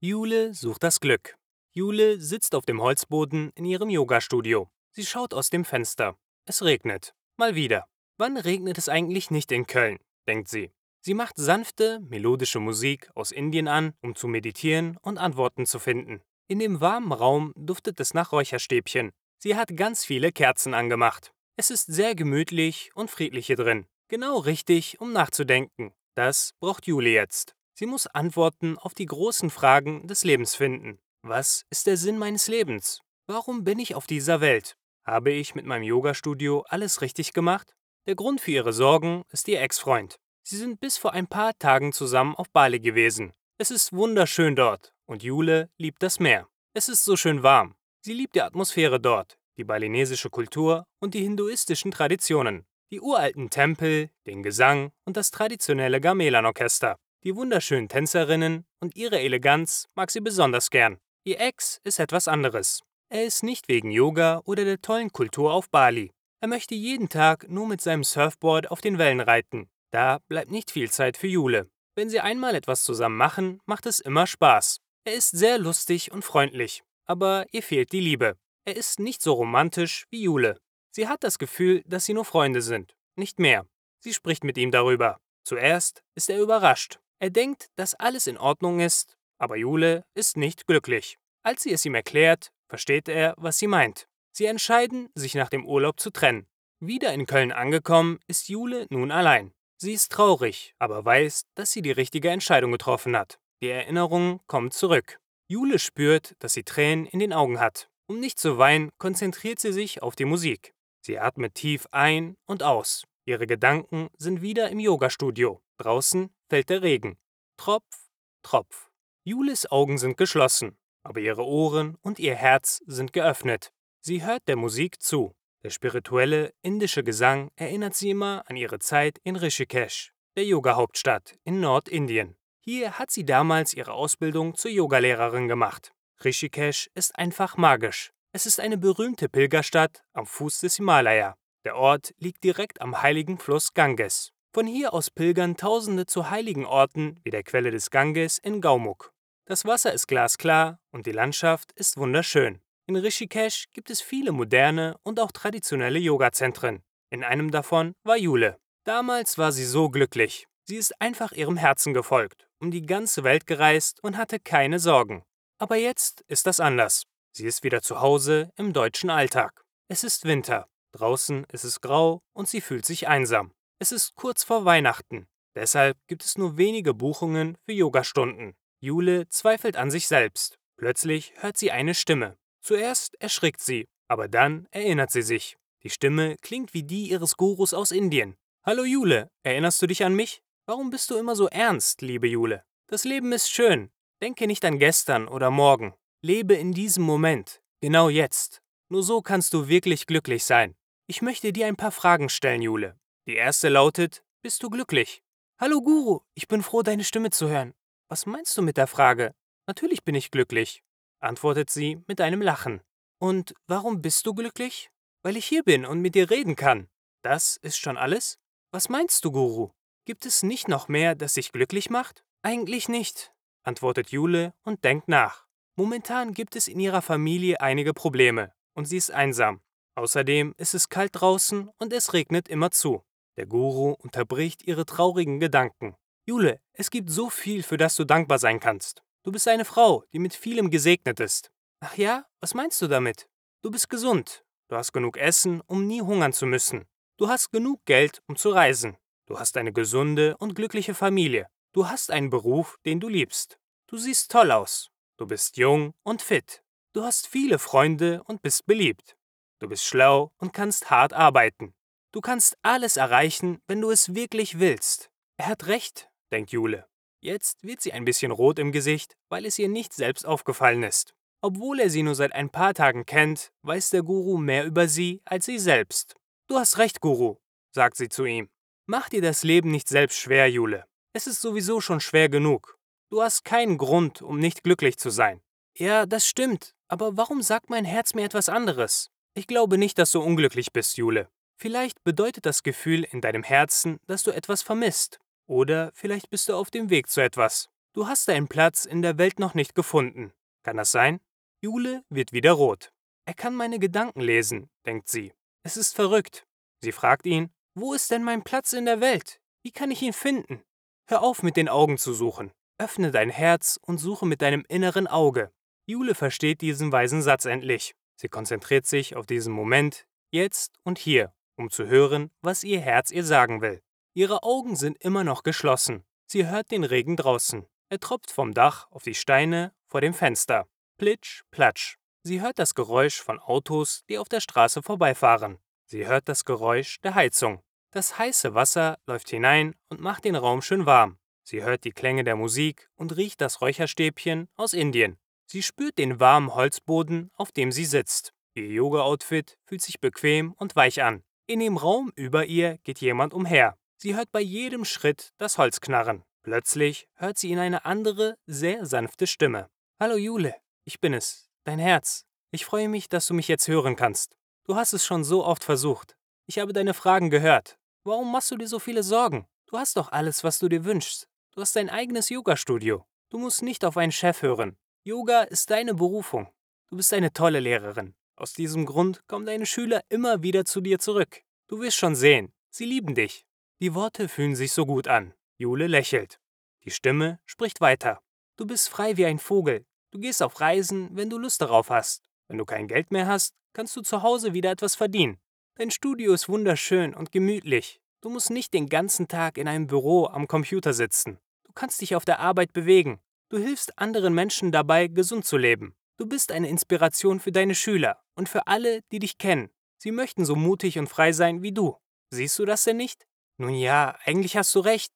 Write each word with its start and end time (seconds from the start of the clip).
Jule 0.00 0.52
sucht 0.52 0.82
das 0.82 1.00
Glück. 1.00 1.38
Jule 1.72 2.20
sitzt 2.20 2.54
auf 2.54 2.66
dem 2.66 2.82
Holzboden 2.82 3.50
in 3.54 3.64
ihrem 3.64 3.88
Yogastudio. 3.88 4.68
Sie 4.92 5.06
schaut 5.06 5.32
aus 5.32 5.48
dem 5.48 5.64
Fenster. 5.64 6.18
Es 6.44 6.62
regnet. 6.62 7.14
Mal 7.38 7.54
wieder. 7.54 7.86
Wann 8.18 8.36
regnet 8.36 8.76
es 8.76 8.90
eigentlich 8.90 9.30
nicht 9.30 9.50
in 9.52 9.66
Köln? 9.66 9.98
denkt 10.28 10.48
sie. 10.48 10.70
Sie 11.00 11.14
macht 11.14 11.38
sanfte, 11.38 12.00
melodische 12.00 12.60
Musik 12.60 13.08
aus 13.14 13.32
Indien 13.32 13.68
an, 13.68 13.94
um 14.02 14.14
zu 14.14 14.28
meditieren 14.28 14.98
und 15.00 15.16
Antworten 15.16 15.64
zu 15.64 15.78
finden. 15.78 16.20
In 16.46 16.58
dem 16.58 16.82
warmen 16.82 17.12
Raum 17.12 17.54
duftet 17.56 17.98
es 17.98 18.12
nach 18.12 18.32
Räucherstäbchen. 18.32 19.12
Sie 19.38 19.56
hat 19.56 19.78
ganz 19.78 20.04
viele 20.04 20.30
Kerzen 20.30 20.74
angemacht. 20.74 21.32
Es 21.56 21.70
ist 21.70 21.86
sehr 21.86 22.14
gemütlich 22.14 22.90
und 22.94 23.10
friedlich 23.10 23.46
hier 23.46 23.56
drin. 23.56 23.86
Genau 24.08 24.36
richtig, 24.40 25.00
um 25.00 25.14
nachzudenken. 25.14 25.94
Das 26.14 26.50
braucht 26.60 26.86
Jule 26.86 27.08
jetzt. 27.08 27.56
Sie 27.78 27.84
muss 27.84 28.06
Antworten 28.06 28.78
auf 28.78 28.94
die 28.94 29.04
großen 29.04 29.50
Fragen 29.50 30.06
des 30.06 30.24
Lebens 30.24 30.54
finden. 30.54 30.98
Was 31.20 31.66
ist 31.68 31.86
der 31.86 31.98
Sinn 31.98 32.16
meines 32.16 32.48
Lebens? 32.48 33.02
Warum 33.26 33.64
bin 33.64 33.78
ich 33.78 33.94
auf 33.94 34.06
dieser 34.06 34.40
Welt? 34.40 34.78
Habe 35.04 35.30
ich 35.30 35.54
mit 35.54 35.66
meinem 35.66 35.82
Yogastudio 35.82 36.64
alles 36.70 37.02
richtig 37.02 37.34
gemacht? 37.34 37.76
Der 38.06 38.14
Grund 38.14 38.40
für 38.40 38.52
ihre 38.52 38.72
Sorgen 38.72 39.24
ist 39.30 39.46
ihr 39.46 39.60
Ex-Freund. 39.60 40.16
Sie 40.42 40.56
sind 40.56 40.80
bis 40.80 40.96
vor 40.96 41.12
ein 41.12 41.26
paar 41.26 41.52
Tagen 41.58 41.92
zusammen 41.92 42.34
auf 42.34 42.48
Bali 42.48 42.80
gewesen. 42.80 43.34
Es 43.58 43.70
ist 43.70 43.92
wunderschön 43.92 44.56
dort 44.56 44.94
und 45.04 45.22
Jule 45.22 45.68
liebt 45.76 46.02
das 46.02 46.18
Meer. 46.18 46.48
Es 46.72 46.88
ist 46.88 47.04
so 47.04 47.14
schön 47.14 47.42
warm. 47.42 47.74
Sie 48.00 48.14
liebt 48.14 48.36
die 48.36 48.42
Atmosphäre 48.42 49.00
dort, 49.00 49.36
die 49.58 49.64
balinesische 49.64 50.30
Kultur 50.30 50.86
und 50.98 51.12
die 51.12 51.22
hinduistischen 51.22 51.90
Traditionen, 51.90 52.64
die 52.90 53.02
uralten 53.02 53.50
Tempel, 53.50 54.08
den 54.26 54.42
Gesang 54.42 54.92
und 55.04 55.18
das 55.18 55.30
traditionelle 55.30 56.00
Gamelan-Orchester. 56.00 56.96
Die 57.26 57.34
wunderschönen 57.34 57.88
Tänzerinnen 57.88 58.66
und 58.78 58.94
ihre 58.94 59.18
Eleganz 59.18 59.88
mag 59.96 60.12
sie 60.12 60.20
besonders 60.20 60.70
gern. 60.70 60.98
Ihr 61.24 61.40
Ex 61.40 61.80
ist 61.82 61.98
etwas 61.98 62.28
anderes. 62.28 62.84
Er 63.08 63.24
ist 63.24 63.42
nicht 63.42 63.66
wegen 63.66 63.90
Yoga 63.90 64.42
oder 64.44 64.64
der 64.64 64.80
tollen 64.80 65.10
Kultur 65.10 65.52
auf 65.52 65.68
Bali. 65.68 66.12
Er 66.40 66.46
möchte 66.46 66.76
jeden 66.76 67.08
Tag 67.08 67.48
nur 67.48 67.66
mit 67.66 67.80
seinem 67.80 68.04
Surfboard 68.04 68.70
auf 68.70 68.80
den 68.80 68.98
Wellen 68.98 69.18
reiten. 69.18 69.68
Da 69.90 70.20
bleibt 70.28 70.52
nicht 70.52 70.70
viel 70.70 70.88
Zeit 70.88 71.16
für 71.16 71.26
Jule. 71.26 71.68
Wenn 71.96 72.08
sie 72.08 72.20
einmal 72.20 72.54
etwas 72.54 72.84
zusammen 72.84 73.16
machen, 73.16 73.58
macht 73.66 73.86
es 73.86 73.98
immer 73.98 74.28
Spaß. 74.28 74.78
Er 75.02 75.14
ist 75.14 75.30
sehr 75.30 75.58
lustig 75.58 76.12
und 76.12 76.24
freundlich, 76.24 76.84
aber 77.06 77.46
ihr 77.50 77.64
fehlt 77.64 77.90
die 77.90 77.98
Liebe. 77.98 78.36
Er 78.64 78.76
ist 78.76 79.00
nicht 79.00 79.20
so 79.20 79.32
romantisch 79.32 80.06
wie 80.12 80.22
Jule. 80.22 80.60
Sie 80.92 81.08
hat 81.08 81.24
das 81.24 81.40
Gefühl, 81.40 81.82
dass 81.86 82.04
sie 82.04 82.14
nur 82.14 82.24
Freunde 82.24 82.62
sind, 82.62 82.94
nicht 83.16 83.40
mehr. 83.40 83.66
Sie 83.98 84.14
spricht 84.14 84.44
mit 84.44 84.56
ihm 84.56 84.70
darüber. 84.70 85.18
Zuerst 85.42 86.04
ist 86.14 86.30
er 86.30 86.40
überrascht. 86.40 87.00
Er 87.18 87.30
denkt, 87.30 87.68
dass 87.76 87.94
alles 87.94 88.26
in 88.26 88.38
Ordnung 88.38 88.80
ist, 88.80 89.16
aber 89.38 89.56
Jule 89.56 90.04
ist 90.14 90.36
nicht 90.36 90.66
glücklich. 90.66 91.18
Als 91.42 91.62
sie 91.62 91.72
es 91.72 91.84
ihm 91.84 91.94
erklärt, 91.94 92.50
versteht 92.68 93.08
er, 93.08 93.34
was 93.38 93.58
sie 93.58 93.66
meint. 93.66 94.08
Sie 94.32 94.46
entscheiden, 94.46 95.08
sich 95.14 95.34
nach 95.34 95.48
dem 95.48 95.64
Urlaub 95.64 95.98
zu 96.00 96.10
trennen. 96.10 96.46
Wieder 96.80 97.14
in 97.14 97.26
Köln 97.26 97.52
angekommen, 97.52 98.18
ist 98.26 98.48
Jule 98.48 98.86
nun 98.90 99.10
allein. 99.10 99.52
Sie 99.78 99.92
ist 99.92 100.12
traurig, 100.12 100.74
aber 100.78 101.04
weiß, 101.04 101.44
dass 101.54 101.70
sie 101.70 101.82
die 101.82 101.92
richtige 101.92 102.30
Entscheidung 102.30 102.72
getroffen 102.72 103.16
hat. 103.16 103.38
Die 103.62 103.68
Erinnerungen 103.68 104.40
kommen 104.46 104.70
zurück. 104.70 105.18
Jule 105.48 105.78
spürt, 105.78 106.34
dass 106.40 106.52
sie 106.52 106.64
Tränen 106.64 107.06
in 107.06 107.18
den 107.18 107.32
Augen 107.32 107.60
hat. 107.60 107.88
Um 108.08 108.20
nicht 108.20 108.38
zu 108.38 108.58
weinen, 108.58 108.90
konzentriert 108.98 109.58
sie 109.58 109.72
sich 109.72 110.02
auf 110.02 110.16
die 110.16 110.24
Musik. 110.24 110.74
Sie 111.00 111.18
atmet 111.18 111.54
tief 111.54 111.86
ein 111.92 112.36
und 112.46 112.62
aus. 112.62 113.04
Ihre 113.24 113.46
Gedanken 113.46 114.08
sind 114.18 114.42
wieder 114.42 114.70
im 114.70 114.80
Yogastudio. 114.80 115.60
Draußen 115.78 116.30
fällt 116.48 116.70
der 116.70 116.82
Regen. 116.82 117.18
Tropf, 117.56 118.10
Tropf. 118.42 118.90
Julis 119.24 119.66
Augen 119.70 119.98
sind 119.98 120.16
geschlossen, 120.16 120.78
aber 121.02 121.20
ihre 121.20 121.44
Ohren 121.44 121.96
und 122.02 122.18
ihr 122.18 122.34
Herz 122.34 122.80
sind 122.86 123.12
geöffnet. 123.12 123.72
Sie 124.00 124.24
hört 124.24 124.46
der 124.46 124.56
Musik 124.56 125.02
zu. 125.02 125.34
Der 125.64 125.70
spirituelle 125.70 126.54
indische 126.62 127.02
Gesang 127.02 127.50
erinnert 127.56 127.94
sie 127.94 128.10
immer 128.10 128.44
an 128.46 128.56
ihre 128.56 128.78
Zeit 128.78 129.18
in 129.24 129.34
Rishikesh, 129.34 130.12
der 130.36 130.44
Yoga-Hauptstadt 130.44 131.36
in 131.42 131.58
Nordindien. 131.60 132.36
Hier 132.60 132.98
hat 132.98 133.10
sie 133.10 133.24
damals 133.24 133.74
ihre 133.74 133.92
Ausbildung 133.92 134.54
zur 134.54 134.70
Yogalehrerin 134.70 135.48
gemacht. 135.48 135.92
Rishikesh 136.24 136.88
ist 136.94 137.18
einfach 137.18 137.56
magisch. 137.56 138.12
Es 138.32 138.46
ist 138.46 138.60
eine 138.60 138.78
berühmte 138.78 139.28
Pilgerstadt 139.28 140.04
am 140.12 140.26
Fuß 140.26 140.60
des 140.60 140.76
Himalaya. 140.76 141.36
Der 141.64 141.76
Ort 141.76 142.14
liegt 142.18 142.44
direkt 142.44 142.80
am 142.80 143.02
heiligen 143.02 143.38
Fluss 143.38 143.74
Ganges. 143.74 144.32
Von 144.56 144.66
hier 144.66 144.94
aus 144.94 145.10
pilgern 145.10 145.58
Tausende 145.58 146.06
zu 146.06 146.30
heiligen 146.30 146.64
Orten 146.64 147.20
wie 147.22 147.28
der 147.28 147.42
Quelle 147.42 147.70
des 147.70 147.90
Ganges 147.90 148.38
in 148.38 148.62
Gaumuk. 148.62 149.12
Das 149.44 149.66
Wasser 149.66 149.92
ist 149.92 150.06
glasklar 150.06 150.80
und 150.92 151.04
die 151.04 151.12
Landschaft 151.12 151.72
ist 151.72 151.98
wunderschön. 151.98 152.62
In 152.86 152.96
Rishikesh 152.96 153.66
gibt 153.74 153.90
es 153.90 154.00
viele 154.00 154.32
moderne 154.32 154.96
und 155.02 155.20
auch 155.20 155.30
traditionelle 155.30 155.98
Yoga-Zentren. 155.98 156.82
In 157.10 157.22
einem 157.22 157.50
davon 157.50 157.92
war 158.02 158.16
Jule. 158.16 158.56
Damals 158.84 159.36
war 159.36 159.52
sie 159.52 159.66
so 159.66 159.90
glücklich. 159.90 160.46
Sie 160.64 160.76
ist 160.76 161.02
einfach 161.02 161.32
ihrem 161.32 161.58
Herzen 161.58 161.92
gefolgt, 161.92 162.48
um 162.58 162.70
die 162.70 162.86
ganze 162.86 163.24
Welt 163.24 163.46
gereist 163.46 164.02
und 164.02 164.16
hatte 164.16 164.40
keine 164.40 164.78
Sorgen. 164.78 165.22
Aber 165.58 165.76
jetzt 165.76 166.24
ist 166.28 166.46
das 166.46 166.60
anders. 166.60 167.02
Sie 167.30 167.44
ist 167.44 167.62
wieder 167.62 167.82
zu 167.82 168.00
Hause 168.00 168.50
im 168.56 168.72
deutschen 168.72 169.10
Alltag. 169.10 169.66
Es 169.88 170.02
ist 170.02 170.24
Winter. 170.24 170.66
Draußen 170.92 171.44
ist 171.52 171.64
es 171.64 171.82
grau 171.82 172.22
und 172.32 172.48
sie 172.48 172.62
fühlt 172.62 172.86
sich 172.86 173.06
einsam. 173.06 173.52
Es 173.78 173.92
ist 173.92 174.14
kurz 174.14 174.42
vor 174.42 174.64
Weihnachten. 174.64 175.26
Deshalb 175.54 175.98
gibt 176.06 176.24
es 176.24 176.38
nur 176.38 176.56
wenige 176.56 176.94
Buchungen 176.94 177.58
für 177.66 177.72
Yogastunden. 177.72 178.54
Jule 178.80 179.28
zweifelt 179.28 179.76
an 179.76 179.90
sich 179.90 180.08
selbst. 180.08 180.58
Plötzlich 180.78 181.34
hört 181.36 181.58
sie 181.58 181.70
eine 181.70 181.94
Stimme. 181.94 182.38
Zuerst 182.62 183.20
erschrickt 183.20 183.60
sie, 183.60 183.86
aber 184.08 184.28
dann 184.28 184.66
erinnert 184.70 185.10
sie 185.10 185.20
sich. 185.20 185.58
Die 185.82 185.90
Stimme 185.90 186.36
klingt 186.40 186.72
wie 186.72 186.84
die 186.84 187.10
ihres 187.10 187.36
Gurus 187.36 187.74
aus 187.74 187.90
Indien. 187.90 188.36
Hallo 188.64 188.84
Jule, 188.84 189.30
erinnerst 189.42 189.82
du 189.82 189.86
dich 189.86 190.04
an 190.04 190.14
mich? 190.14 190.42
Warum 190.64 190.88
bist 190.88 191.10
du 191.10 191.16
immer 191.16 191.36
so 191.36 191.46
ernst, 191.48 192.00
liebe 192.00 192.26
Jule? 192.26 192.64
Das 192.86 193.04
Leben 193.04 193.30
ist 193.32 193.50
schön. 193.50 193.90
Denke 194.22 194.46
nicht 194.46 194.64
an 194.64 194.78
gestern 194.78 195.28
oder 195.28 195.50
morgen. 195.50 195.94
Lebe 196.22 196.54
in 196.54 196.72
diesem 196.72 197.04
Moment, 197.04 197.60
genau 197.82 198.08
jetzt. 198.08 198.62
Nur 198.88 199.02
so 199.02 199.20
kannst 199.20 199.52
du 199.52 199.68
wirklich 199.68 200.06
glücklich 200.06 200.44
sein. 200.44 200.74
Ich 201.06 201.20
möchte 201.20 201.52
dir 201.52 201.66
ein 201.66 201.76
paar 201.76 201.92
Fragen 201.92 202.30
stellen, 202.30 202.62
Jule. 202.62 202.98
Die 203.26 203.34
erste 203.34 203.68
lautet, 203.68 204.22
bist 204.40 204.62
du 204.62 204.70
glücklich? 204.70 205.20
Hallo 205.58 205.82
Guru, 205.82 206.20
ich 206.34 206.46
bin 206.46 206.62
froh, 206.62 206.82
deine 206.82 207.02
Stimme 207.02 207.30
zu 207.30 207.48
hören. 207.48 207.74
Was 208.08 208.24
meinst 208.24 208.56
du 208.56 208.62
mit 208.62 208.76
der 208.76 208.86
Frage? 208.86 209.34
Natürlich 209.66 210.04
bin 210.04 210.14
ich 210.14 210.30
glücklich, 210.30 210.84
antwortet 211.18 211.68
sie 211.68 212.00
mit 212.06 212.20
einem 212.20 212.40
Lachen. 212.40 212.82
Und 213.18 213.52
warum 213.66 214.00
bist 214.00 214.26
du 214.26 214.34
glücklich? 214.34 214.92
Weil 215.24 215.36
ich 215.36 215.44
hier 215.44 215.64
bin 215.64 215.84
und 215.84 216.02
mit 216.02 216.14
dir 216.14 216.30
reden 216.30 216.54
kann. 216.54 216.86
Das 217.22 217.56
ist 217.56 217.78
schon 217.78 217.96
alles? 217.96 218.38
Was 218.70 218.88
meinst 218.88 219.24
du, 219.24 219.32
Guru? 219.32 219.70
Gibt 220.04 220.24
es 220.24 220.44
nicht 220.44 220.68
noch 220.68 220.86
mehr, 220.86 221.16
das 221.16 221.34
dich 221.34 221.50
glücklich 221.50 221.90
macht? 221.90 222.24
Eigentlich 222.42 222.88
nicht, 222.88 223.32
antwortet 223.64 224.10
Jule 224.10 224.54
und 224.62 224.84
denkt 224.84 225.08
nach. 225.08 225.46
Momentan 225.74 226.32
gibt 226.32 226.54
es 226.54 226.68
in 226.68 226.78
ihrer 226.78 227.02
Familie 227.02 227.60
einige 227.60 227.92
Probleme 227.92 228.52
und 228.74 228.84
sie 228.84 228.98
ist 228.98 229.10
einsam. 229.10 229.62
Außerdem 229.96 230.54
ist 230.58 230.74
es 230.74 230.90
kalt 230.90 231.10
draußen 231.20 231.70
und 231.78 231.92
es 231.92 232.12
regnet 232.12 232.48
immer 232.48 232.70
zu. 232.70 233.02
Der 233.36 233.44
Guru 233.46 233.92
unterbricht 233.92 234.62
ihre 234.62 234.86
traurigen 234.86 235.40
Gedanken. 235.40 235.94
Jule, 236.24 236.58
es 236.72 236.90
gibt 236.90 237.10
so 237.10 237.28
viel, 237.28 237.62
für 237.62 237.76
das 237.76 237.94
du 237.94 238.04
dankbar 238.04 238.38
sein 238.38 238.60
kannst. 238.60 239.02
Du 239.24 239.30
bist 239.30 239.46
eine 239.46 239.66
Frau, 239.66 240.04
die 240.12 240.18
mit 240.18 240.34
vielem 240.34 240.70
gesegnet 240.70 241.20
ist. 241.20 241.50
Ach 241.80 241.96
ja, 241.98 242.24
was 242.40 242.54
meinst 242.54 242.80
du 242.80 242.86
damit? 242.86 243.28
Du 243.60 243.70
bist 243.70 243.90
gesund. 243.90 244.42
Du 244.68 244.76
hast 244.76 244.92
genug 244.92 245.18
Essen, 245.18 245.60
um 245.66 245.86
nie 245.86 246.00
hungern 246.00 246.32
zu 246.32 246.46
müssen. 246.46 246.86
Du 247.18 247.28
hast 247.28 247.50
genug 247.50 247.84
Geld, 247.84 248.22
um 248.26 248.36
zu 248.36 248.50
reisen. 248.50 248.96
Du 249.26 249.38
hast 249.38 249.56
eine 249.58 249.72
gesunde 249.72 250.36
und 250.38 250.54
glückliche 250.54 250.94
Familie. 250.94 251.46
Du 251.72 251.88
hast 251.88 252.10
einen 252.10 252.30
Beruf, 252.30 252.78
den 252.86 253.00
du 253.00 253.08
liebst. 253.08 253.58
Du 253.86 253.98
siehst 253.98 254.30
toll 254.30 254.50
aus. 254.50 254.90
Du 255.18 255.26
bist 255.26 255.58
jung 255.58 255.92
und 256.02 256.22
fit. 256.22 256.62
Du 256.94 257.02
hast 257.02 257.26
viele 257.26 257.58
Freunde 257.58 258.22
und 258.24 258.40
bist 258.40 258.64
beliebt. 258.64 259.16
Du 259.58 259.68
bist 259.68 259.84
schlau 259.84 260.32
und 260.38 260.54
kannst 260.54 260.90
hart 260.90 261.12
arbeiten. 261.12 261.74
Du 262.16 262.22
kannst 262.22 262.56
alles 262.62 262.96
erreichen, 262.96 263.60
wenn 263.66 263.82
du 263.82 263.90
es 263.90 264.14
wirklich 264.14 264.58
willst. 264.58 265.10
Er 265.36 265.48
hat 265.48 265.66
recht, 265.66 266.08
denkt 266.32 266.50
Jule. 266.50 266.86
Jetzt 267.20 267.62
wird 267.62 267.82
sie 267.82 267.92
ein 267.92 268.06
bisschen 268.06 268.32
rot 268.32 268.58
im 268.58 268.72
Gesicht, 268.72 269.18
weil 269.28 269.44
es 269.44 269.58
ihr 269.58 269.68
nicht 269.68 269.92
selbst 269.92 270.24
aufgefallen 270.24 270.82
ist. 270.82 271.14
Obwohl 271.42 271.78
er 271.78 271.90
sie 271.90 272.02
nur 272.02 272.14
seit 272.14 272.32
ein 272.32 272.48
paar 272.48 272.72
Tagen 272.72 273.04
kennt, 273.04 273.52
weiß 273.64 273.90
der 273.90 274.02
Guru 274.02 274.38
mehr 274.38 274.64
über 274.64 274.88
sie 274.88 275.20
als 275.26 275.44
sie 275.44 275.58
selbst. 275.58 276.14
Du 276.48 276.56
hast 276.56 276.78
recht, 276.78 277.02
Guru, 277.02 277.36
sagt 277.74 277.98
sie 277.98 278.08
zu 278.08 278.24
ihm. 278.24 278.48
Mach 278.86 279.10
dir 279.10 279.20
das 279.20 279.42
Leben 279.42 279.70
nicht 279.70 279.86
selbst 279.86 280.18
schwer, 280.18 280.48
Jule. 280.50 280.86
Es 281.12 281.26
ist 281.26 281.42
sowieso 281.42 281.82
schon 281.82 282.00
schwer 282.00 282.30
genug. 282.30 282.78
Du 283.10 283.20
hast 283.20 283.44
keinen 283.44 283.76
Grund, 283.76 284.22
um 284.22 284.38
nicht 284.38 284.64
glücklich 284.64 284.96
zu 284.96 285.10
sein. 285.10 285.42
Ja, 285.76 286.06
das 286.06 286.26
stimmt, 286.26 286.74
aber 286.88 287.18
warum 287.18 287.42
sagt 287.42 287.68
mein 287.68 287.84
Herz 287.84 288.14
mir 288.14 288.24
etwas 288.24 288.48
anderes? 288.48 289.10
Ich 289.34 289.46
glaube 289.46 289.76
nicht, 289.76 289.98
dass 289.98 290.12
du 290.12 290.22
unglücklich 290.22 290.72
bist, 290.72 290.96
Jule. 290.96 291.28
Vielleicht 291.58 292.04
bedeutet 292.04 292.44
das 292.44 292.62
Gefühl 292.62 293.04
in 293.04 293.20
deinem 293.20 293.42
Herzen, 293.42 293.98
dass 294.06 294.22
du 294.22 294.30
etwas 294.30 294.62
vermisst. 294.62 295.20
Oder 295.46 295.90
vielleicht 295.94 296.28
bist 296.28 296.48
du 296.48 296.54
auf 296.54 296.70
dem 296.70 296.90
Weg 296.90 297.08
zu 297.08 297.20
etwas. 297.22 297.70
Du 297.94 298.06
hast 298.06 298.28
deinen 298.28 298.46
Platz 298.46 298.84
in 298.84 299.00
der 299.00 299.16
Welt 299.16 299.38
noch 299.38 299.54
nicht 299.54 299.74
gefunden. 299.74 300.32
Kann 300.62 300.76
das 300.76 300.90
sein? 300.92 301.20
Jule 301.62 302.04
wird 302.10 302.32
wieder 302.32 302.52
rot. 302.52 302.92
Er 303.24 303.34
kann 303.34 303.54
meine 303.54 303.78
Gedanken 303.78 304.20
lesen, 304.20 304.68
denkt 304.84 305.08
sie. 305.08 305.32
Es 305.62 305.76
ist 305.76 305.94
verrückt. 305.94 306.46
Sie 306.80 306.92
fragt 306.92 307.26
ihn, 307.26 307.50
wo 307.74 307.94
ist 307.94 308.10
denn 308.10 308.22
mein 308.22 308.42
Platz 308.42 308.72
in 308.72 308.84
der 308.84 309.00
Welt? 309.00 309.40
Wie 309.62 309.72
kann 309.72 309.90
ich 309.90 310.02
ihn 310.02 310.12
finden? 310.12 310.62
Hör 311.08 311.22
auf, 311.22 311.42
mit 311.42 311.56
den 311.56 311.68
Augen 311.68 311.98
zu 311.98 312.12
suchen. 312.12 312.52
Öffne 312.78 313.10
dein 313.10 313.30
Herz 313.30 313.78
und 313.82 313.98
suche 313.98 314.26
mit 314.26 314.42
deinem 314.42 314.64
inneren 314.68 315.06
Auge. 315.06 315.50
Jule 315.86 316.14
versteht 316.14 316.60
diesen 316.60 316.92
weisen 316.92 317.22
Satz 317.22 317.46
endlich. 317.46 317.94
Sie 318.16 318.28
konzentriert 318.28 318.86
sich 318.86 319.16
auf 319.16 319.24
diesen 319.24 319.52
Moment, 319.52 320.06
jetzt 320.30 320.78
und 320.82 320.98
hier, 320.98 321.32
um 321.56 321.70
zu 321.70 321.86
hören, 321.86 322.30
was 322.42 322.64
ihr 322.64 322.80
Herz 322.80 323.10
ihr 323.10 323.24
sagen 323.24 323.60
will. 323.60 323.82
Ihre 324.14 324.42
Augen 324.42 324.76
sind 324.76 324.96
immer 325.02 325.24
noch 325.24 325.42
geschlossen. 325.42 326.04
Sie 326.26 326.46
hört 326.46 326.70
den 326.70 326.84
Regen 326.84 327.16
draußen. 327.16 327.66
Er 327.88 328.00
tropft 328.00 328.30
vom 328.30 328.54
Dach 328.54 328.90
auf 328.90 329.02
die 329.02 329.14
Steine 329.14 329.72
vor 329.86 330.00
dem 330.00 330.14
Fenster. 330.14 330.66
Plitsch, 330.98 331.42
platsch. 331.50 331.96
Sie 332.22 332.40
hört 332.40 332.58
das 332.58 332.74
Geräusch 332.74 333.20
von 333.20 333.38
Autos, 333.38 334.02
die 334.08 334.18
auf 334.18 334.28
der 334.28 334.40
Straße 334.40 334.82
vorbeifahren. 334.82 335.58
Sie 335.84 336.06
hört 336.06 336.28
das 336.28 336.44
Geräusch 336.44 337.00
der 337.02 337.14
Heizung. 337.14 337.62
Das 337.92 338.18
heiße 338.18 338.54
Wasser 338.54 338.98
läuft 339.06 339.30
hinein 339.30 339.76
und 339.88 340.00
macht 340.00 340.24
den 340.24 340.34
Raum 340.34 340.62
schön 340.62 340.86
warm. 340.86 341.18
Sie 341.44 341.62
hört 341.62 341.84
die 341.84 341.92
Klänge 341.92 342.24
der 342.24 342.34
Musik 342.34 342.90
und 342.96 343.16
riecht 343.16 343.40
das 343.40 343.60
Räucherstäbchen 343.60 344.48
aus 344.56 344.72
Indien. 344.72 345.18
Sie 345.46 345.62
spürt 345.62 345.96
den 345.96 346.18
warmen 346.18 346.54
Holzboden, 346.54 347.30
auf 347.34 347.52
dem 347.52 347.70
sie 347.70 347.84
sitzt. 347.84 348.34
Ihr 348.54 348.66
Yoga-Outfit 348.66 349.56
fühlt 349.64 349.82
sich 349.82 350.00
bequem 350.00 350.52
und 350.54 350.74
weich 350.74 351.02
an. 351.02 351.22
In 351.48 351.60
dem 351.60 351.76
Raum 351.76 352.12
über 352.16 352.46
ihr 352.46 352.78
geht 352.78 353.00
jemand 353.00 353.32
umher. 353.32 353.78
Sie 353.98 354.16
hört 354.16 354.32
bei 354.32 354.40
jedem 354.40 354.84
Schritt 354.84 355.32
das 355.38 355.58
Holz 355.58 355.80
knarren. 355.80 356.24
Plötzlich 356.42 357.06
hört 357.14 357.38
sie 357.38 357.52
in 357.52 357.60
eine 357.60 357.84
andere, 357.84 358.36
sehr 358.46 358.84
sanfte 358.84 359.28
Stimme. 359.28 359.70
Hallo 360.00 360.16
Jule, 360.16 360.56
ich 360.82 361.00
bin 361.00 361.14
es, 361.14 361.48
dein 361.62 361.78
Herz. 361.78 362.26
Ich 362.50 362.64
freue 362.64 362.88
mich, 362.88 363.08
dass 363.08 363.28
du 363.28 363.34
mich 363.34 363.46
jetzt 363.46 363.68
hören 363.68 363.94
kannst. 363.94 364.36
Du 364.64 364.74
hast 364.74 364.92
es 364.92 365.06
schon 365.06 365.22
so 365.22 365.44
oft 365.44 365.62
versucht. 365.62 366.16
Ich 366.46 366.58
habe 366.58 366.72
deine 366.72 366.94
Fragen 366.94 367.30
gehört. 367.30 367.78
Warum 368.02 368.32
machst 368.32 368.50
du 368.50 368.56
dir 368.56 368.66
so 368.66 368.80
viele 368.80 369.04
Sorgen? 369.04 369.46
Du 369.66 369.78
hast 369.78 369.96
doch 369.96 370.10
alles, 370.10 370.42
was 370.42 370.58
du 370.58 370.68
dir 370.68 370.84
wünschst. 370.84 371.28
Du 371.52 371.60
hast 371.60 371.76
dein 371.76 371.90
eigenes 371.90 372.28
Yoga-Studio. 372.28 373.06
Du 373.30 373.38
musst 373.38 373.62
nicht 373.62 373.84
auf 373.84 373.96
einen 373.96 374.10
Chef 374.10 374.42
hören. 374.42 374.76
Yoga 375.04 375.42
ist 375.42 375.70
deine 375.70 375.94
Berufung. 375.94 376.48
Du 376.88 376.96
bist 376.96 377.14
eine 377.14 377.32
tolle 377.32 377.60
Lehrerin. 377.60 378.16
Aus 378.36 378.52
diesem 378.52 378.84
Grund 378.84 379.26
kommen 379.26 379.46
deine 379.46 379.64
Schüler 379.64 380.02
immer 380.10 380.42
wieder 380.42 380.66
zu 380.66 380.82
dir 380.82 380.98
zurück. 380.98 381.42
Du 381.68 381.80
wirst 381.80 381.96
schon 381.96 382.14
sehen, 382.14 382.52
sie 382.68 382.84
lieben 382.84 383.14
dich. 383.14 383.46
Die 383.80 383.94
Worte 383.94 384.28
fühlen 384.28 384.54
sich 384.54 384.72
so 384.72 384.84
gut 384.84 385.08
an. 385.08 385.32
Jule 385.56 385.86
lächelt. 385.86 386.38
Die 386.84 386.90
Stimme 386.90 387.40
spricht 387.46 387.80
weiter. 387.80 388.20
Du 388.56 388.66
bist 388.66 388.90
frei 388.90 389.16
wie 389.16 389.24
ein 389.24 389.38
Vogel. 389.38 389.86
Du 390.10 390.18
gehst 390.18 390.42
auf 390.42 390.60
Reisen, 390.60 391.08
wenn 391.12 391.30
du 391.30 391.38
Lust 391.38 391.62
darauf 391.62 391.88
hast. 391.88 392.28
Wenn 392.46 392.58
du 392.58 392.66
kein 392.66 392.88
Geld 392.88 393.10
mehr 393.10 393.26
hast, 393.26 393.54
kannst 393.72 393.96
du 393.96 394.02
zu 394.02 394.22
Hause 394.22 394.52
wieder 394.52 394.70
etwas 394.70 394.94
verdienen. 394.94 395.38
Dein 395.76 395.90
Studio 395.90 396.34
ist 396.34 396.48
wunderschön 396.48 397.14
und 397.14 397.32
gemütlich. 397.32 398.00
Du 398.20 398.28
musst 398.28 398.50
nicht 398.50 398.74
den 398.74 398.88
ganzen 398.88 399.28
Tag 399.28 399.56
in 399.56 399.66
einem 399.66 399.86
Büro 399.86 400.26
am 400.26 400.46
Computer 400.46 400.92
sitzen. 400.92 401.38
Du 401.64 401.72
kannst 401.74 402.00
dich 402.02 402.14
auf 402.14 402.24
der 402.24 402.40
Arbeit 402.40 402.72
bewegen. 402.74 403.20
Du 403.48 403.58
hilfst 403.58 403.98
anderen 403.98 404.34
Menschen 404.34 404.72
dabei, 404.72 405.06
gesund 405.08 405.44
zu 405.44 405.56
leben. 405.56 405.94
Du 406.18 406.24
bist 406.26 406.50
eine 406.50 406.68
Inspiration 406.68 407.40
für 407.40 407.52
deine 407.52 407.74
Schüler 407.74 408.22
und 408.34 408.48
für 408.48 408.66
alle, 408.66 409.02
die 409.12 409.18
dich 409.18 409.36
kennen. 409.36 409.70
Sie 409.98 410.12
möchten 410.12 410.46
so 410.46 410.56
mutig 410.56 410.98
und 410.98 411.08
frei 411.08 411.32
sein 411.32 411.62
wie 411.62 411.72
du. 411.72 411.96
Siehst 412.30 412.58
du 412.58 412.64
das 412.64 412.84
denn 412.84 412.96
nicht? 412.96 413.26
Nun 413.58 413.74
ja, 413.74 414.16
eigentlich 414.24 414.56
hast 414.56 414.74
du 414.74 414.80
recht, 414.80 415.12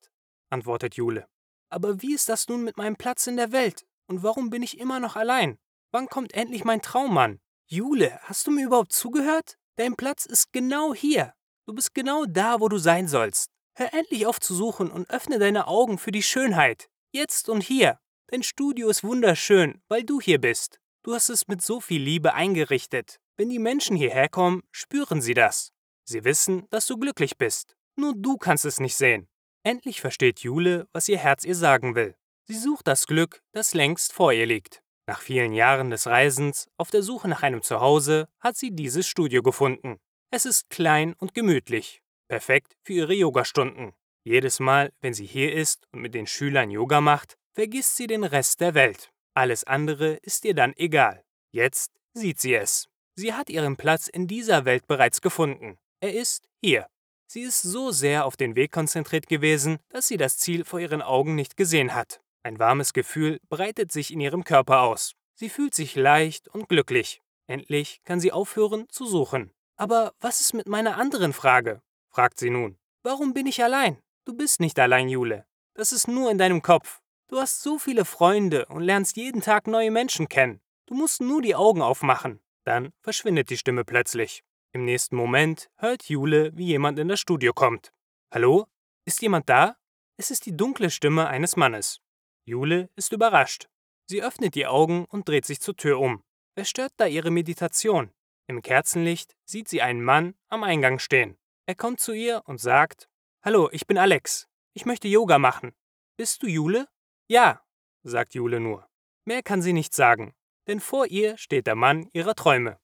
antwortet 0.50 0.96
Jule. 0.96 1.26
Aber 1.70 2.02
wie 2.02 2.14
ist 2.14 2.28
das 2.28 2.48
nun 2.48 2.64
mit 2.64 2.76
meinem 2.76 2.96
Platz 2.96 3.26
in 3.26 3.36
der 3.36 3.52
Welt? 3.52 3.86
Und 4.08 4.22
warum 4.22 4.50
bin 4.50 4.62
ich 4.62 4.78
immer 4.78 5.00
noch 5.00 5.16
allein? 5.16 5.58
Wann 5.90 6.08
kommt 6.08 6.34
endlich 6.34 6.64
mein 6.64 6.82
Traummann? 6.82 7.40
Jule, 7.66 8.18
hast 8.24 8.46
du 8.46 8.50
mir 8.50 8.66
überhaupt 8.66 8.92
zugehört? 8.92 9.56
Dein 9.76 9.96
Platz 9.96 10.26
ist 10.26 10.52
genau 10.52 10.92
hier. 10.92 11.32
Du 11.66 11.72
bist 11.72 11.94
genau 11.94 12.24
da, 12.26 12.60
wo 12.60 12.68
du 12.68 12.78
sein 12.78 13.08
sollst. 13.08 13.50
Hör 13.74 13.94
endlich 13.94 14.26
auf 14.26 14.40
zu 14.40 14.54
suchen 14.54 14.90
und 14.90 15.08
öffne 15.08 15.38
deine 15.38 15.66
Augen 15.66 15.96
für 15.96 16.10
die 16.10 16.22
Schönheit. 16.22 16.90
Jetzt 17.12 17.48
und 17.48 17.62
hier. 17.62 18.00
Dein 18.26 18.42
Studio 18.42 18.88
ist 18.88 19.04
wunderschön, 19.04 19.80
weil 19.88 20.04
du 20.04 20.20
hier 20.20 20.40
bist. 20.40 20.79
Du 21.02 21.14
hast 21.14 21.30
es 21.30 21.48
mit 21.48 21.62
so 21.62 21.80
viel 21.80 22.02
Liebe 22.02 22.34
eingerichtet. 22.34 23.20
Wenn 23.38 23.48
die 23.48 23.58
Menschen 23.58 23.96
hierher 23.96 24.28
kommen, 24.28 24.62
spüren 24.70 25.22
sie 25.22 25.32
das. 25.32 25.72
Sie 26.04 26.24
wissen, 26.24 26.66
dass 26.68 26.86
du 26.86 26.98
glücklich 26.98 27.38
bist. 27.38 27.74
Nur 27.96 28.12
du 28.14 28.36
kannst 28.36 28.66
es 28.66 28.80
nicht 28.80 28.96
sehen. 28.96 29.26
Endlich 29.62 30.02
versteht 30.02 30.40
Jule, 30.40 30.88
was 30.92 31.08
ihr 31.08 31.16
Herz 31.16 31.44
ihr 31.44 31.54
sagen 31.54 31.94
will. 31.94 32.16
Sie 32.46 32.58
sucht 32.58 32.86
das 32.86 33.06
Glück, 33.06 33.42
das 33.52 33.72
längst 33.72 34.12
vor 34.12 34.32
ihr 34.34 34.44
liegt. 34.44 34.82
Nach 35.06 35.20
vielen 35.20 35.54
Jahren 35.54 35.90
des 35.90 36.06
Reisens, 36.06 36.68
auf 36.76 36.90
der 36.90 37.02
Suche 37.02 37.28
nach 37.28 37.42
einem 37.42 37.62
Zuhause, 37.62 38.28
hat 38.38 38.56
sie 38.56 38.70
dieses 38.70 39.06
Studio 39.06 39.42
gefunden. 39.42 39.98
Es 40.30 40.44
ist 40.44 40.68
klein 40.68 41.14
und 41.14 41.32
gemütlich, 41.32 42.02
perfekt 42.28 42.76
für 42.82 42.92
ihre 42.92 43.14
Yogastunden. 43.14 43.92
Jedes 44.22 44.60
Mal, 44.60 44.92
wenn 45.00 45.14
sie 45.14 45.26
hier 45.26 45.54
ist 45.54 45.86
und 45.92 46.02
mit 46.02 46.14
den 46.14 46.26
Schülern 46.26 46.70
Yoga 46.70 47.00
macht, 47.00 47.38
vergisst 47.54 47.96
sie 47.96 48.06
den 48.06 48.24
Rest 48.24 48.60
der 48.60 48.74
Welt. 48.74 49.10
Alles 49.40 49.64
andere 49.64 50.16
ist 50.16 50.44
ihr 50.44 50.52
dann 50.52 50.74
egal. 50.76 51.24
Jetzt 51.50 51.92
sieht 52.12 52.38
sie 52.38 52.52
es. 52.52 52.90
Sie 53.14 53.32
hat 53.32 53.48
ihren 53.48 53.78
Platz 53.78 54.06
in 54.06 54.26
dieser 54.26 54.66
Welt 54.66 54.86
bereits 54.86 55.22
gefunden. 55.22 55.78
Er 56.00 56.12
ist 56.12 56.44
hier. 56.62 56.88
Sie 57.26 57.40
ist 57.40 57.62
so 57.62 57.90
sehr 57.90 58.26
auf 58.26 58.36
den 58.36 58.54
Weg 58.54 58.70
konzentriert 58.70 59.28
gewesen, 59.28 59.78
dass 59.88 60.08
sie 60.08 60.18
das 60.18 60.36
Ziel 60.36 60.66
vor 60.66 60.78
ihren 60.78 61.00
Augen 61.00 61.36
nicht 61.36 61.56
gesehen 61.56 61.94
hat. 61.94 62.20
Ein 62.42 62.58
warmes 62.58 62.92
Gefühl 62.92 63.40
breitet 63.48 63.90
sich 63.92 64.12
in 64.12 64.20
ihrem 64.20 64.44
Körper 64.44 64.82
aus. 64.82 65.14
Sie 65.32 65.48
fühlt 65.48 65.74
sich 65.74 65.96
leicht 65.96 66.48
und 66.48 66.68
glücklich. 66.68 67.22
Endlich 67.46 68.02
kann 68.04 68.20
sie 68.20 68.32
aufhören 68.32 68.90
zu 68.90 69.06
suchen. 69.06 69.52
Aber 69.78 70.12
was 70.20 70.42
ist 70.42 70.52
mit 70.52 70.68
meiner 70.68 70.98
anderen 70.98 71.32
Frage? 71.32 71.80
fragt 72.10 72.38
sie 72.38 72.50
nun. 72.50 72.76
Warum 73.02 73.32
bin 73.32 73.46
ich 73.46 73.64
allein? 73.64 73.96
Du 74.26 74.36
bist 74.36 74.60
nicht 74.60 74.78
allein, 74.78 75.08
Jule. 75.08 75.46
Das 75.72 75.92
ist 75.92 76.08
nur 76.08 76.30
in 76.30 76.36
deinem 76.36 76.60
Kopf. 76.60 77.00
Du 77.30 77.38
hast 77.38 77.62
so 77.62 77.78
viele 77.78 78.04
Freunde 78.04 78.66
und 78.66 78.82
lernst 78.82 79.16
jeden 79.16 79.40
Tag 79.40 79.68
neue 79.68 79.92
Menschen 79.92 80.28
kennen. 80.28 80.60
Du 80.86 80.94
musst 80.94 81.20
nur 81.20 81.40
die 81.40 81.54
Augen 81.54 81.80
aufmachen. 81.80 82.40
Dann 82.64 82.92
verschwindet 83.02 83.50
die 83.50 83.56
Stimme 83.56 83.84
plötzlich. 83.84 84.42
Im 84.72 84.84
nächsten 84.84 85.14
Moment 85.14 85.70
hört 85.76 86.08
Jule, 86.08 86.50
wie 86.56 86.66
jemand 86.66 86.98
in 86.98 87.06
das 87.06 87.20
Studio 87.20 87.52
kommt. 87.52 87.92
Hallo? 88.34 88.66
Ist 89.04 89.22
jemand 89.22 89.48
da? 89.48 89.76
Es 90.16 90.32
ist 90.32 90.44
die 90.44 90.56
dunkle 90.56 90.90
Stimme 90.90 91.28
eines 91.28 91.54
Mannes. 91.54 92.00
Jule 92.46 92.90
ist 92.96 93.12
überrascht. 93.12 93.68
Sie 94.06 94.24
öffnet 94.24 94.56
die 94.56 94.66
Augen 94.66 95.04
und 95.04 95.28
dreht 95.28 95.46
sich 95.46 95.60
zur 95.60 95.76
Tür 95.76 96.00
um. 96.00 96.24
Wer 96.56 96.64
stört 96.64 96.94
da 96.96 97.06
ihre 97.06 97.30
Meditation? 97.30 98.10
Im 98.48 98.60
Kerzenlicht 98.60 99.36
sieht 99.44 99.68
sie 99.68 99.82
einen 99.82 100.02
Mann 100.02 100.34
am 100.48 100.64
Eingang 100.64 100.98
stehen. 100.98 101.38
Er 101.66 101.76
kommt 101.76 102.00
zu 102.00 102.12
ihr 102.12 102.42
und 102.46 102.58
sagt: 102.60 103.08
Hallo, 103.44 103.68
ich 103.70 103.86
bin 103.86 103.98
Alex. 103.98 104.48
Ich 104.72 104.84
möchte 104.84 105.06
Yoga 105.06 105.38
machen. 105.38 105.76
Bist 106.16 106.42
du 106.42 106.48
Jule? 106.48 106.88
Ja, 107.30 107.62
sagt 108.02 108.34
Jule 108.34 108.58
nur. 108.58 108.88
Mehr 109.24 109.44
kann 109.44 109.62
sie 109.62 109.72
nicht 109.72 109.94
sagen, 109.94 110.34
denn 110.66 110.80
vor 110.80 111.06
ihr 111.06 111.38
steht 111.38 111.68
der 111.68 111.76
Mann 111.76 112.08
ihrer 112.12 112.34
Träume. 112.34 112.80